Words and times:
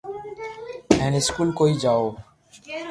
ھين 0.99 1.13
اسڪول 1.21 1.49
ڪوئي 1.59 1.73
جاو 1.83 2.03